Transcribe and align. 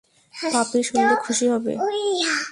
পাপি 0.33 0.79
শুনলে 0.87 1.15
খুশি 1.25 1.45
হবে। 1.53 1.73